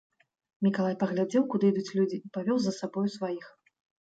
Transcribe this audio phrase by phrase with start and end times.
[0.67, 3.45] Мікалай паглядзеў, куды ідуць людзі, і павёў за сабою сваіх.